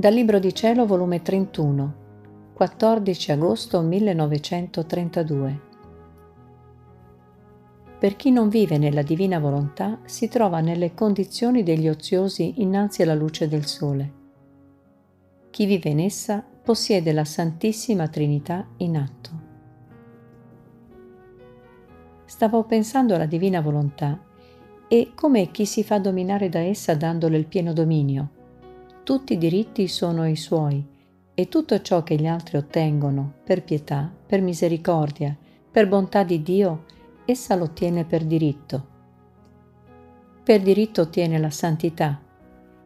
[0.00, 1.94] Dal Libro di Cielo, volume 31,
[2.54, 5.60] 14 agosto 1932.
[7.98, 13.14] Per chi non vive nella divina volontà si trova nelle condizioni degli oziosi innanzi alla
[13.14, 14.12] luce del sole.
[15.50, 19.30] Chi vive in essa possiede la Santissima Trinità in atto.
[22.24, 24.18] Stavo pensando alla divina volontà
[24.88, 28.38] e come chi si fa dominare da essa dandole il pieno dominio
[29.02, 30.84] tutti i diritti sono i suoi
[31.34, 35.36] e tutto ciò che gli altri ottengono per pietà, per misericordia,
[35.70, 36.84] per bontà di Dio,
[37.24, 38.86] essa lo ottiene per diritto.
[40.42, 42.20] Per diritto ottiene la santità,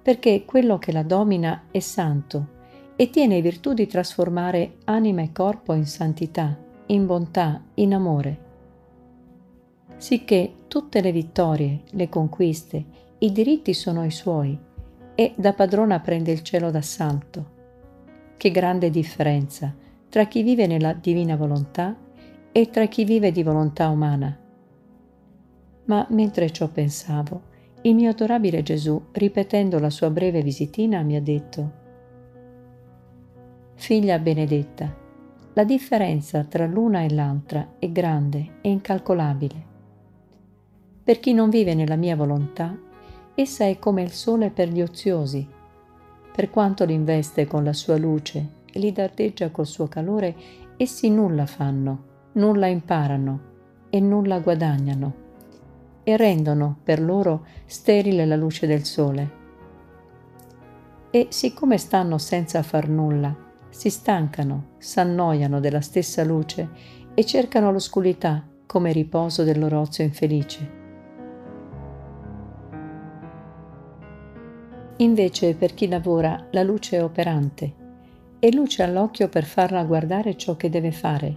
[0.00, 2.54] perché quello che la domina è santo
[2.94, 8.44] e tiene virtù di trasformare anima e corpo in santità, in bontà, in amore.
[9.96, 12.84] Sicché tutte le vittorie, le conquiste,
[13.18, 14.65] i diritti sono i suoi
[15.16, 17.54] e da padrona prende il cielo d'assalto.
[18.36, 19.74] Che grande differenza
[20.08, 21.96] tra chi vive nella divina volontà
[22.52, 24.38] e tra chi vive di volontà umana.
[25.86, 31.20] Ma mentre ciò pensavo, il mio adorabile Gesù, ripetendo la sua breve visitina, mi ha
[31.20, 31.84] detto,
[33.74, 34.94] Figlia benedetta,
[35.52, 39.64] la differenza tra l'una e l'altra è grande e incalcolabile.
[41.04, 42.76] Per chi non vive nella mia volontà,
[43.36, 45.46] essa è come il sole per gli oziosi.
[46.32, 50.34] Per quanto li investe con la sua luce e li dardeggia col suo calore,
[50.78, 53.40] essi nulla fanno, nulla imparano
[53.90, 55.24] e nulla guadagnano
[56.02, 59.30] e rendono per loro sterile la luce del sole.
[61.10, 63.36] E siccome stanno senza far nulla,
[63.68, 66.70] si stancano, s'annoiano della stessa luce
[67.12, 70.85] e cercano l'oscurità come riposo del loro ozio infelice.
[74.98, 77.84] Invece per chi lavora la luce è operante
[78.38, 81.36] e luce all'occhio per farla guardare ciò che deve fare,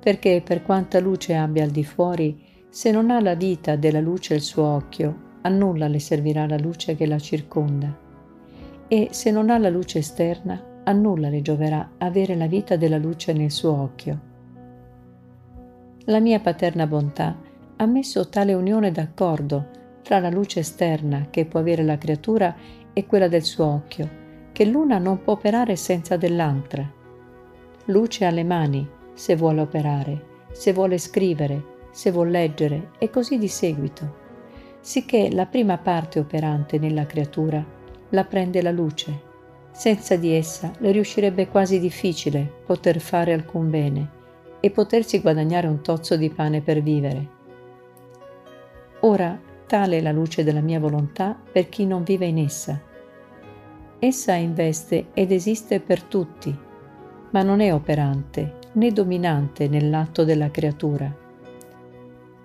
[0.00, 4.34] perché per quanta luce abbia al di fuori, se non ha la vita della luce
[4.34, 7.94] il suo occhio, a nulla le servirà la luce che la circonda.
[8.88, 12.98] E se non ha la luce esterna, a nulla le gioverà avere la vita della
[12.98, 14.20] luce nel suo occhio.
[16.06, 17.36] La mia paterna bontà
[17.76, 22.54] ha messo tale unione d'accordo tra la luce esterna che può avere la creatura
[22.92, 24.22] e quella del suo occhio,
[24.52, 26.88] che l'una non può operare senza dell'altra.
[27.86, 33.48] Luce alle mani, se vuole operare, se vuole scrivere, se vuole leggere e così di
[33.48, 34.22] seguito,
[34.80, 37.64] sicché la prima parte operante nella creatura
[38.10, 39.32] la prende la luce.
[39.72, 44.10] Senza di essa le riuscirebbe quasi difficile poter fare alcun bene
[44.60, 47.28] e potersi guadagnare un tozzo di pane per vivere.
[49.00, 52.80] Ora Tale la luce della mia volontà per chi non vive in essa.
[53.98, 56.56] Essa investe ed esiste per tutti,
[57.30, 61.12] ma non è operante né dominante nell'atto della creatura.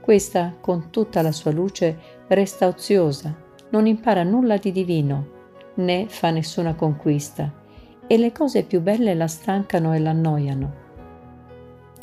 [0.02, 3.38] Questa, con tutta la sua luce, resta oziosa,
[3.70, 5.28] non impara nulla di divino,
[5.76, 7.54] né fa nessuna conquista,
[8.08, 10.74] e le cose più belle la stancano e l'annoiano.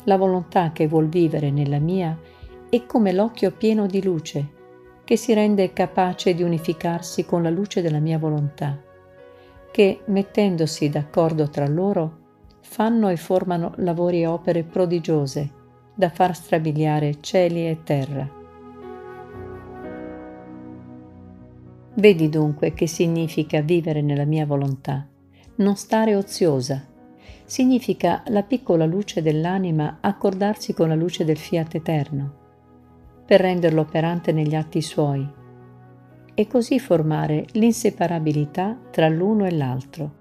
[0.05, 2.17] La volontà che vuol vivere nella mia
[2.69, 4.55] è come l'occhio pieno di luce,
[5.07, 8.77] che si rende capace di unificarsi con la luce della mia volontà,
[9.71, 12.17] che, mettendosi d'accordo tra loro,
[12.59, 15.49] fanno e formano lavori e opere prodigiose
[15.95, 18.29] da far strabiliare cieli e terra.
[21.93, 25.07] Vedi dunque che significa vivere nella mia volontà,
[25.55, 26.85] non stare oziosa.
[27.45, 32.45] Significa la piccola luce dell'anima accordarsi con la luce del fiat eterno
[33.27, 35.29] per renderlo operante negli atti suoi
[36.33, 40.11] e così formare l'inseparabilità tra l'uno e l'altro.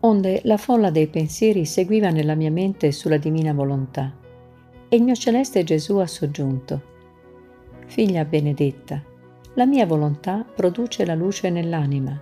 [0.00, 4.14] Onde la folla dei pensieri seguiva nella mia mente sulla divina volontà
[4.88, 6.90] e il mio celeste Gesù ha soggiunto,
[7.86, 9.02] Figlia benedetta,
[9.54, 12.18] la mia volontà produce la luce nell'anima.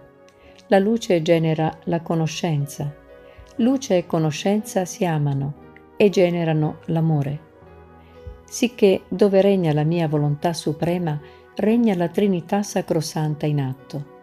[0.69, 2.93] La luce genera la conoscenza.
[3.57, 5.55] Luce e conoscenza si amano
[5.97, 7.49] e generano l'amore
[8.51, 11.17] sicché dove regna la mia volontà suprema,
[11.55, 14.19] regna la Trinità Sacrosanta in atto.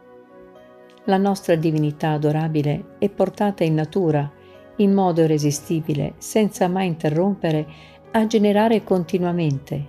[1.05, 4.29] La nostra divinità adorabile è portata in natura,
[4.77, 7.65] in modo irresistibile, senza mai interrompere,
[8.11, 9.87] a generare continuamente,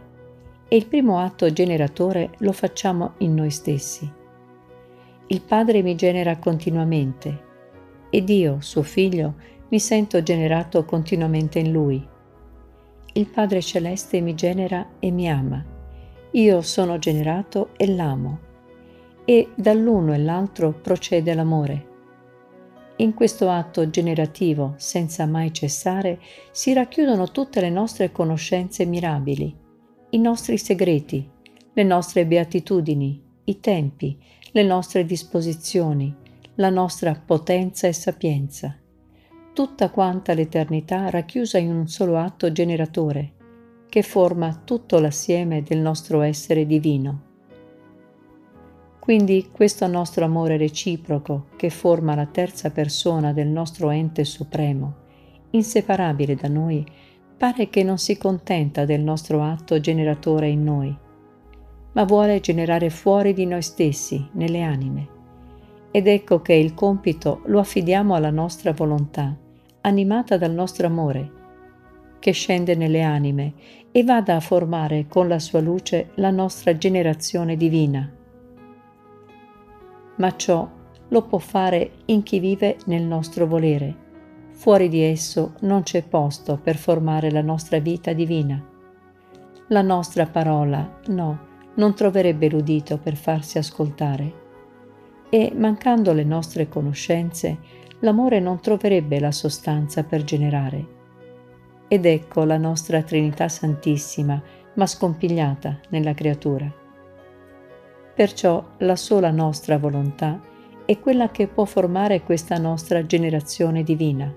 [0.68, 4.08] e il primo atto generatore lo facciamo in noi stessi.
[5.26, 7.42] Il Padre mi genera continuamente,
[8.08, 9.34] ed io, suo figlio,
[9.70, 12.16] mi sento generato continuamente in Lui
[13.18, 15.64] il Padre Celeste mi genera e mi ama.
[16.30, 18.46] Io sono generato e l'amo.
[19.24, 21.86] e dall'uno e l'altro procede l'amore.
[22.96, 26.18] In questo atto generativo, senza mai cessare,
[26.50, 29.54] si racchiudono tutte le nostre conoscenze mirabili,
[30.10, 31.28] i nostri segreti,
[31.74, 34.16] le nostre beatitudini, i tempi,
[34.52, 36.14] le nostre disposizioni,
[36.54, 38.74] la nostra potenza e sapienza,
[39.58, 43.32] tutta quanta l'eternità racchiusa in un solo atto generatore,
[43.88, 47.22] che forma tutto l'assieme del nostro essere divino.
[49.00, 54.94] Quindi questo nostro amore reciproco, che forma la terza persona del nostro ente supremo,
[55.50, 56.86] inseparabile da noi,
[57.36, 60.96] pare che non si contenta del nostro atto generatore in noi,
[61.94, 65.08] ma vuole generare fuori di noi stessi, nelle anime.
[65.90, 69.36] Ed ecco che il compito lo affidiamo alla nostra volontà,
[69.88, 71.32] animata dal nostro amore,
[72.18, 73.54] che scende nelle anime
[73.90, 78.10] e vada a formare con la sua luce la nostra generazione divina.
[80.16, 80.68] Ma ciò
[81.08, 84.06] lo può fare in chi vive nel nostro volere.
[84.52, 88.62] Fuori di esso non c'è posto per formare la nostra vita divina.
[89.68, 94.46] La nostra parola, no, non troverebbe l'udito per farsi ascoltare.
[95.30, 97.58] E mancando le nostre conoscenze,
[98.00, 100.96] l'amore non troverebbe la sostanza per generare.
[101.88, 104.40] Ed ecco la nostra Trinità Santissima,
[104.74, 106.72] ma scompigliata nella creatura.
[108.14, 110.40] Perciò la sola nostra volontà
[110.84, 114.32] è quella che può formare questa nostra generazione divina.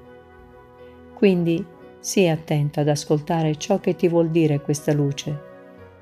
[1.14, 1.66] Quindi
[2.00, 5.50] sii attenta ad ascoltare ciò che ti vuol dire questa luce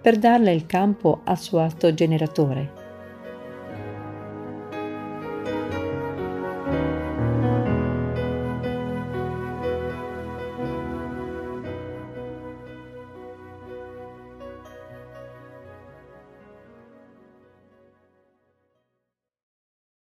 [0.01, 2.78] per darle il campo al suo atto generatore.